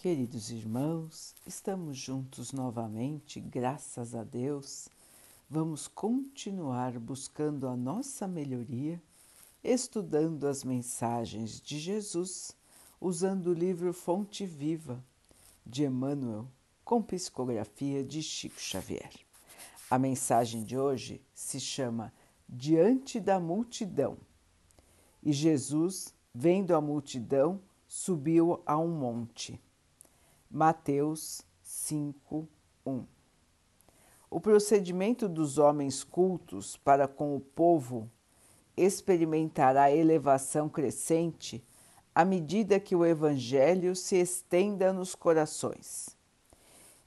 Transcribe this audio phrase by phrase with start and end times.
[0.00, 4.88] Queridos irmãos, estamos juntos novamente, graças a Deus.
[5.46, 8.98] Vamos continuar buscando a nossa melhoria,
[9.62, 12.56] estudando as mensagens de Jesus,
[12.98, 15.04] usando o livro Fonte Viva
[15.66, 16.48] de Emmanuel,
[16.82, 19.12] com psicografia de Chico Xavier.
[19.90, 22.10] A mensagem de hoje se chama
[22.48, 24.16] Diante da Multidão.
[25.22, 29.60] E Jesus, vendo a multidão, subiu a um monte
[30.52, 32.48] Mateus 5,
[32.84, 33.06] 1.
[34.28, 38.10] O procedimento dos homens cultos para com o povo
[38.76, 41.64] experimentará elevação crescente
[42.12, 46.16] à medida que o Evangelho se estenda nos corações.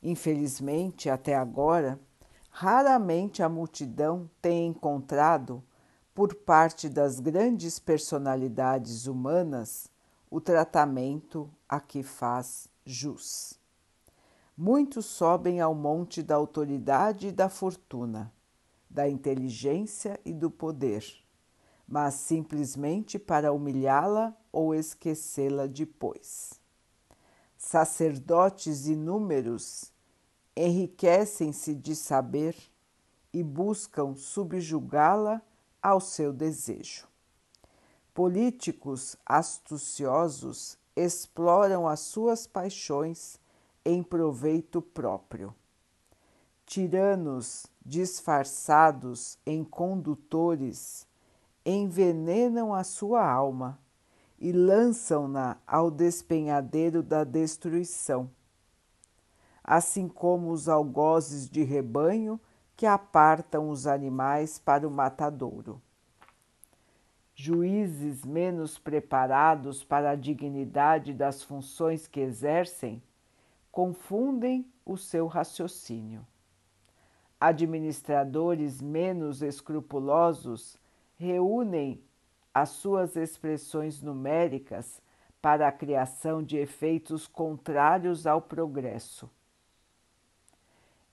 [0.00, 1.98] Infelizmente, até agora,
[2.48, 5.64] raramente a multidão tem encontrado,
[6.14, 9.88] por parte das grandes personalidades humanas,
[10.30, 13.58] o tratamento a que faz jus.
[14.56, 18.32] Muitos sobem ao monte da autoridade e da fortuna,
[18.88, 21.04] da inteligência e do poder,
[21.88, 26.60] mas simplesmente para humilhá-la ou esquecê-la depois.
[27.56, 29.92] Sacerdotes inúmeros
[30.56, 32.56] enriquecem-se de saber
[33.32, 35.40] e buscam subjugá-la
[35.82, 37.08] ao seu desejo.
[38.12, 43.38] Políticos astuciosos exploram as suas paixões
[43.84, 45.54] em proveito próprio.
[46.66, 51.06] Tiranos disfarçados em condutores
[51.64, 53.78] envenenam a sua alma
[54.38, 58.30] e lançam-na ao despenhadeiro da destruição,
[59.62, 62.40] assim como os algozes de rebanho
[62.76, 65.80] que apartam os animais para o matadouro
[67.34, 73.02] juízes menos preparados para a dignidade das funções que exercem
[73.70, 76.26] confundem o seu raciocínio.
[77.40, 80.78] Administradores menos escrupulosos
[81.16, 82.02] reúnem
[82.54, 85.00] as suas expressões numéricas
[85.40, 89.28] para a criação de efeitos contrários ao progresso.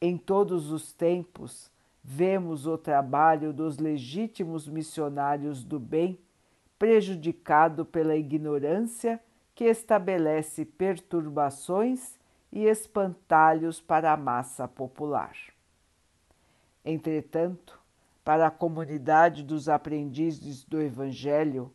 [0.00, 1.70] Em todos os tempos,
[2.02, 6.18] vemos o trabalho dos legítimos missionários do bem
[6.78, 9.20] prejudicado pela ignorância
[9.54, 12.18] que estabelece perturbações
[12.50, 15.36] e espantalhos para a massa popular.
[16.84, 17.78] Entretanto,
[18.24, 21.72] para a comunidade dos aprendizes do Evangelho,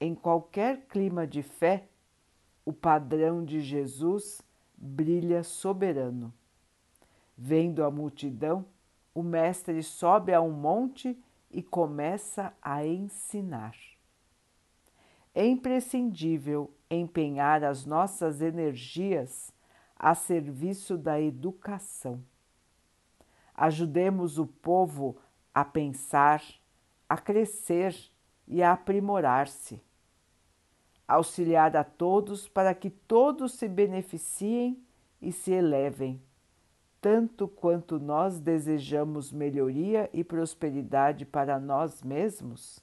[0.00, 1.88] em qualquer clima de fé,
[2.64, 4.40] o padrão de Jesus
[4.76, 6.32] brilha soberano.
[7.36, 8.64] Vendo a multidão,
[9.18, 11.18] o mestre sobe a um monte
[11.50, 13.74] e começa a ensinar.
[15.34, 19.52] É imprescindível empenhar as nossas energias
[19.96, 22.22] a serviço da educação.
[23.56, 25.16] Ajudemos o povo
[25.52, 26.40] a pensar,
[27.08, 27.96] a crescer
[28.46, 29.82] e a aprimorar-se.
[31.08, 34.80] Auxiliar a todos para que todos se beneficiem
[35.20, 36.22] e se elevem
[37.00, 42.80] tanto quanto nós desejamos melhoria e prosperidade para nós mesmos,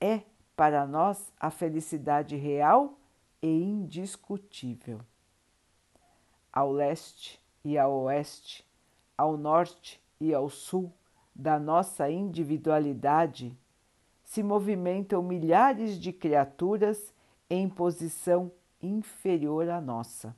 [0.00, 0.22] é
[0.56, 2.98] para nós a felicidade real
[3.40, 5.00] e indiscutível.
[6.52, 8.66] Ao leste e ao oeste,
[9.16, 10.92] ao norte e ao sul
[11.34, 13.56] da nossa individualidade,
[14.24, 17.14] se movimentam milhares de criaturas
[17.48, 18.50] em posição
[18.82, 20.34] inferior à nossa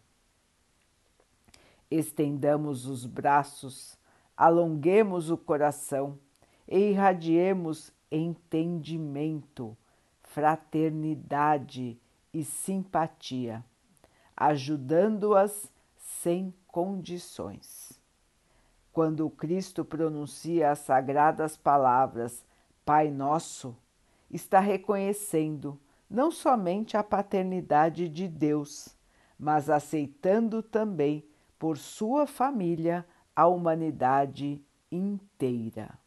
[1.91, 3.99] Estendamos os braços,
[4.37, 6.19] alonguemos o coração
[6.67, 9.77] e irradiemos entendimento,
[10.23, 11.99] fraternidade
[12.33, 13.65] e simpatia,
[14.37, 17.99] ajudando-as sem condições.
[18.93, 22.45] Quando Cristo pronuncia as sagradas palavras
[22.85, 23.77] Pai Nosso,
[24.31, 25.79] está reconhecendo
[26.09, 28.97] não somente a paternidade de Deus,
[29.39, 31.28] mas aceitando também
[31.59, 35.99] por sua família a humanidade inteira.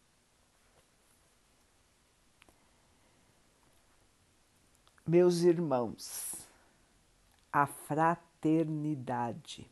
[5.06, 6.48] Meus irmãos,
[7.52, 9.70] a fraternidade.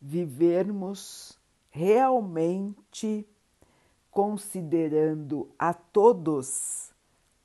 [0.00, 1.36] Vivermos
[1.70, 3.26] realmente
[4.10, 6.92] considerando a todos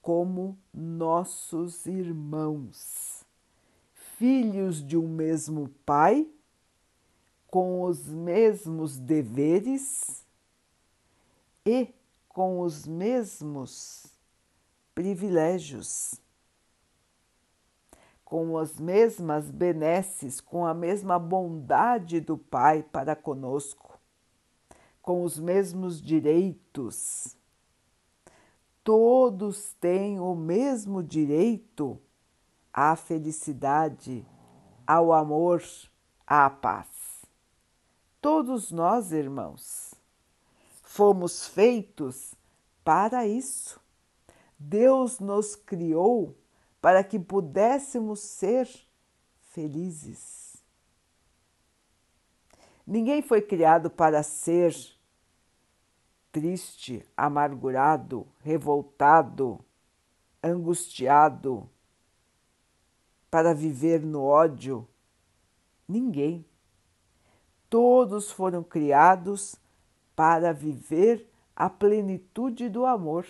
[0.01, 3.25] como nossos irmãos,
[4.17, 6.27] filhos de um mesmo Pai
[7.51, 10.25] com os mesmos deveres
[11.65, 11.93] e
[12.29, 14.07] com os mesmos
[14.95, 16.19] privilégios.
[18.23, 23.99] com as mesmas benesses, com a mesma bondade do Pai para conosco,
[25.01, 27.35] com os mesmos direitos.
[28.85, 31.99] Todos têm o mesmo direito
[32.71, 34.25] à felicidade,
[34.87, 35.61] ao amor,
[36.25, 37.00] à paz.
[38.21, 39.95] Todos nós, irmãos,
[40.83, 42.35] fomos feitos
[42.83, 43.81] para isso.
[44.59, 46.37] Deus nos criou
[46.79, 48.69] para que pudéssemos ser
[49.39, 50.57] felizes.
[52.85, 54.75] Ninguém foi criado para ser
[56.31, 59.59] triste, amargurado, revoltado,
[60.43, 61.67] angustiado,
[63.31, 64.87] para viver no ódio.
[65.87, 66.45] Ninguém.
[67.71, 69.55] Todos foram criados
[70.13, 71.25] para viver
[71.55, 73.25] a plenitude do amor.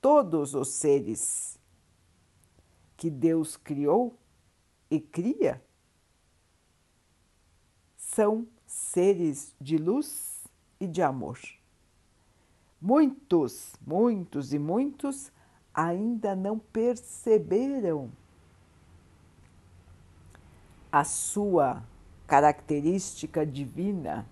[0.00, 1.56] Todos os seres
[2.96, 4.18] que Deus criou
[4.90, 5.62] e cria
[7.96, 10.42] são seres de luz
[10.80, 11.38] e de amor.
[12.80, 15.30] Muitos, muitos e muitos
[15.72, 18.10] ainda não perceberam
[20.90, 21.84] a sua
[22.28, 24.28] característica divina.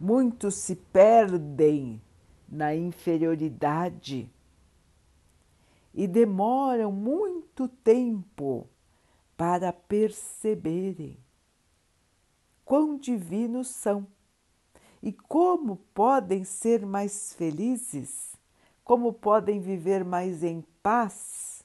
[0.00, 2.00] Muitos se perdem
[2.48, 4.32] na inferioridade
[5.92, 8.66] e demoram muito tempo
[9.36, 11.18] para perceberem
[12.64, 14.06] quão divinos são
[15.02, 18.34] e como podem ser mais felizes,
[18.82, 21.62] como podem viver mais em paz,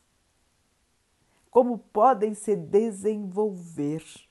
[1.49, 4.24] como podem se desenvolver.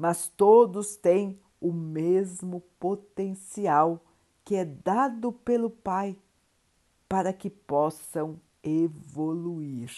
[0.00, 4.02] Mas todos têm o mesmo potencial
[4.42, 6.16] que é dado pelo Pai
[7.06, 9.92] para que possam evoluir.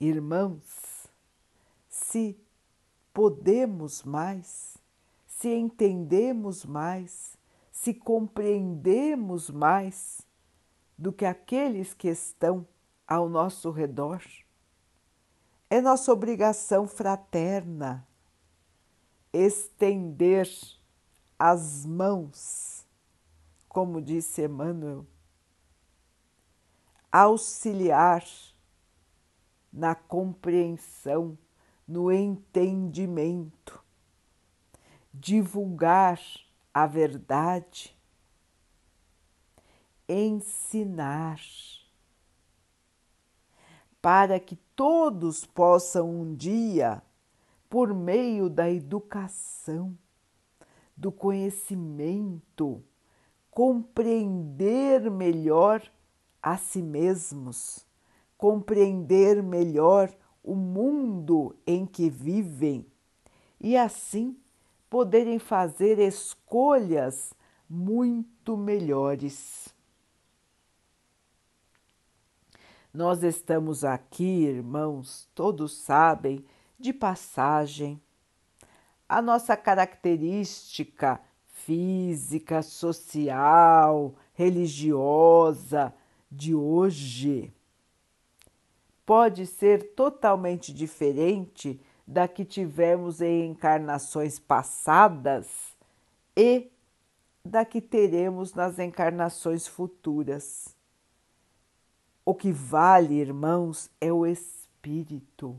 [0.00, 1.06] Irmãos,
[1.88, 2.36] se
[3.14, 4.76] podemos mais,
[5.24, 7.38] se entendemos mais,
[7.70, 10.20] se compreendemos mais
[10.98, 12.66] do que aqueles que estão
[13.06, 14.20] ao nosso redor,
[15.70, 18.06] é nossa obrigação fraterna
[19.32, 20.48] estender
[21.38, 22.78] as mãos
[23.68, 25.06] como disse Emmanuel,
[27.12, 28.24] auxiliar
[29.72, 31.38] na compreensão,
[31.86, 33.82] no entendimento,
[35.12, 36.20] divulgar
[36.74, 37.96] a verdade,
[40.08, 41.40] ensinar,
[44.00, 47.02] para que todos possam um dia,
[47.68, 49.98] por meio da educação,
[50.96, 52.80] do conhecimento,
[53.50, 55.82] compreender melhor
[56.40, 57.84] a si mesmos,
[58.36, 62.86] compreender melhor o mundo em que vivem
[63.60, 64.36] e assim
[64.88, 67.34] poderem fazer escolhas
[67.68, 69.74] muito melhores.
[72.92, 76.44] Nós estamos aqui, irmãos, todos sabem,
[76.78, 78.00] de passagem.
[79.06, 85.92] A nossa característica física, social, religiosa
[86.30, 87.52] de hoje
[89.04, 95.76] pode ser totalmente diferente da que tivemos em encarnações passadas
[96.34, 96.70] e
[97.44, 100.77] da que teremos nas encarnações futuras.
[102.28, 105.58] O que vale, irmãos, é o espírito,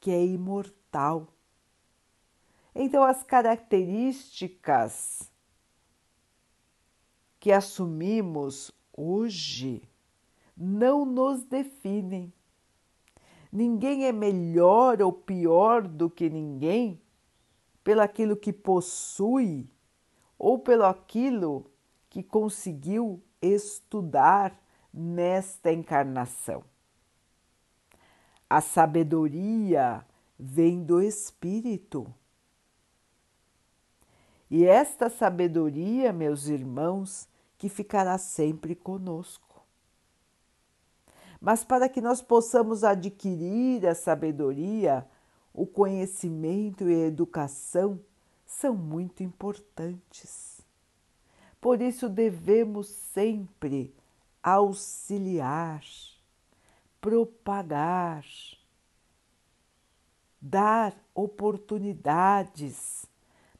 [0.00, 1.28] que é imortal.
[2.74, 5.30] Então, as características
[7.38, 9.88] que assumimos hoje
[10.56, 12.32] não nos definem.
[13.52, 17.00] Ninguém é melhor ou pior do que ninguém
[17.84, 19.70] pelo aquilo que possui
[20.36, 21.70] ou pelo aquilo
[22.08, 24.60] que conseguiu estudar
[24.92, 26.62] nesta encarnação.
[28.48, 30.04] A sabedoria
[30.38, 32.12] vem do Espírito
[34.50, 39.64] e esta sabedoria, meus irmãos, que ficará sempre conosco.
[41.40, 45.06] Mas para que nós possamos adquirir a sabedoria,
[45.54, 48.00] o conhecimento e a educação
[48.44, 50.60] são muito importantes.
[51.60, 53.94] Por isso devemos sempre
[54.42, 55.84] auxiliar,
[57.00, 58.24] propagar,
[60.40, 63.06] dar oportunidades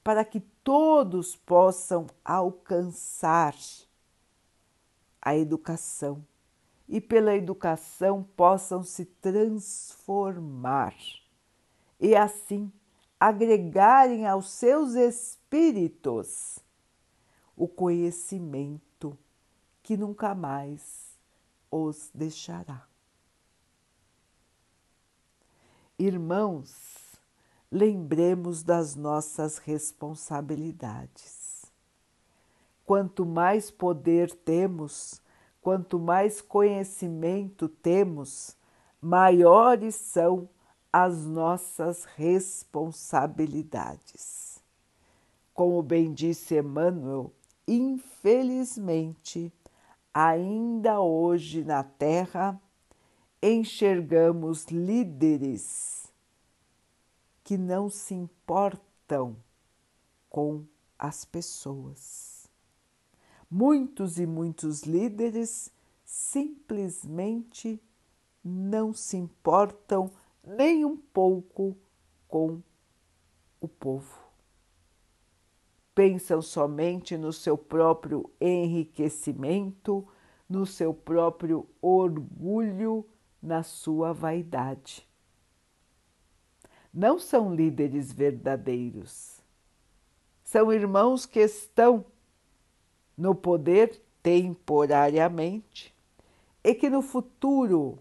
[0.02, 3.54] para que todos possam alcançar
[5.20, 6.24] a educação
[6.88, 10.94] e pela educação possam se transformar
[12.00, 12.72] e assim
[13.18, 16.58] agregarem aos seus espíritos
[17.54, 18.89] o conhecimento
[19.90, 21.18] que nunca mais
[21.68, 22.86] os deixará.
[25.98, 27.18] Irmãos,
[27.72, 31.64] lembremos das nossas responsabilidades.
[32.86, 35.20] Quanto mais poder temos,
[35.60, 38.56] quanto mais conhecimento temos,
[39.00, 40.48] maiores são
[40.92, 44.62] as nossas responsabilidades.
[45.52, 47.32] Como bem disse Emmanuel,
[47.66, 49.52] infelizmente,
[50.12, 52.60] ainda hoje na Terra,
[53.42, 56.12] enxergamos líderes
[57.42, 59.36] que não se importam
[60.28, 60.64] com
[60.98, 62.48] as pessoas.
[63.50, 65.72] Muitos e muitos líderes
[66.04, 67.82] simplesmente
[68.44, 70.10] não se importam
[70.44, 71.76] nem um pouco
[72.28, 72.62] com
[73.60, 74.29] o povo.
[76.00, 80.08] Pensam somente no seu próprio enriquecimento,
[80.48, 83.06] no seu próprio orgulho
[83.42, 85.06] na sua vaidade.
[86.90, 89.42] Não são líderes verdadeiros.
[90.42, 92.06] São irmãos que estão
[93.14, 95.94] no poder temporariamente
[96.64, 97.98] e que no futuro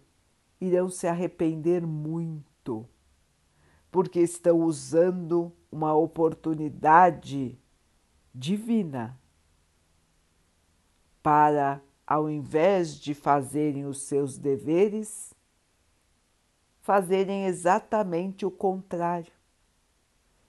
[0.61, 2.87] irão se arrepender muito,
[3.91, 7.58] porque estão usando uma oportunidade
[8.39, 9.19] divina
[11.21, 15.33] para ao invés de fazerem os seus deveres,
[16.81, 19.31] fazerem exatamente o contrário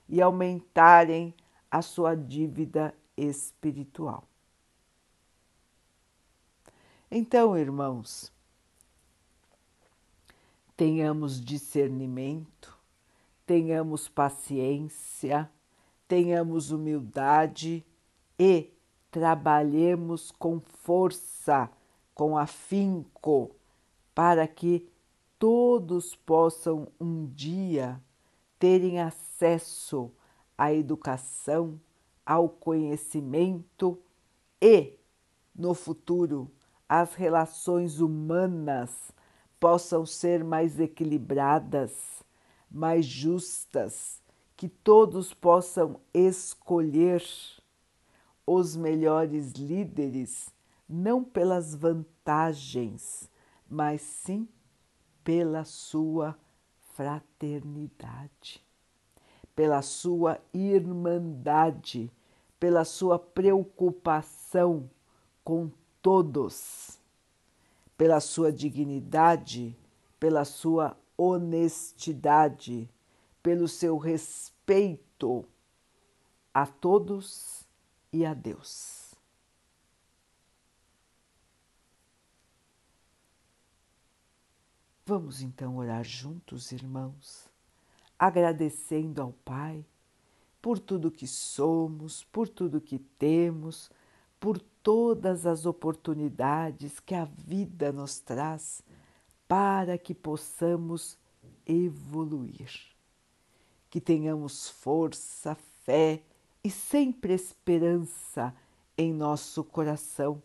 [0.07, 1.35] e aumentarem
[1.69, 4.23] a sua dívida espiritual.
[7.11, 8.31] Então, irmãos,
[10.77, 12.75] tenhamos discernimento,
[13.45, 15.51] tenhamos paciência,
[16.11, 17.85] tenhamos humildade
[18.37, 18.73] e
[19.09, 21.69] trabalhemos com força,
[22.13, 23.55] com afinco,
[24.13, 24.91] para que
[25.39, 27.97] todos possam um dia
[28.59, 30.11] terem acesso
[30.57, 31.79] à educação,
[32.25, 33.97] ao conhecimento
[34.61, 34.99] e,
[35.55, 36.51] no futuro,
[36.89, 39.13] as relações humanas
[39.57, 42.21] possam ser mais equilibradas,
[42.69, 44.21] mais justas,
[44.61, 47.23] que todos possam escolher
[48.45, 50.53] os melhores líderes
[50.87, 53.27] não pelas vantagens,
[53.67, 54.47] mas sim
[55.23, 56.37] pela sua
[56.93, 58.63] fraternidade,
[59.55, 62.11] pela sua irmandade,
[62.59, 64.87] pela sua preocupação
[65.43, 65.71] com
[66.03, 66.99] todos,
[67.97, 69.75] pela sua dignidade,
[70.19, 72.87] pela sua honestidade,
[73.41, 75.45] pelo seu respeito
[76.53, 77.63] a todos
[78.11, 79.15] e a Deus.
[85.05, 87.49] Vamos então orar juntos, irmãos,
[88.17, 89.85] agradecendo ao Pai
[90.61, 93.91] por tudo que somos, por tudo que temos,
[94.39, 98.83] por todas as oportunidades que a vida nos traz
[99.47, 101.17] para que possamos
[101.65, 102.69] evoluir.
[103.91, 106.23] Que tenhamos força, fé
[106.63, 108.51] e sempre esperança
[108.97, 110.41] em nosso coração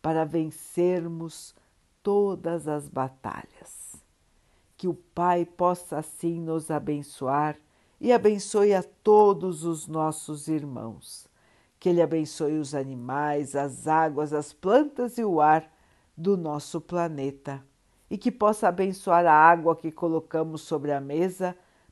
[0.00, 1.52] para vencermos
[2.00, 3.96] todas as batalhas.
[4.76, 7.56] Que o Pai possa assim nos abençoar
[8.00, 11.26] e abençoe a todos os nossos irmãos.
[11.80, 15.68] Que Ele abençoe os animais, as águas, as plantas e o ar
[16.16, 17.60] do nosso planeta
[18.10, 21.56] e que possa abençoar a água que colocamos sobre a mesa